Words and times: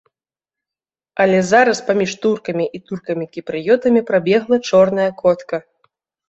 Але 1.25 1.37
зараз 1.51 1.81
паміж 1.89 2.11
туркамі 2.23 2.65
і 2.79 2.81
туркамі-кіпрыётамі 2.93 4.01
прабегла 4.09 4.57
чорная 4.71 5.07
котка. 5.21 5.57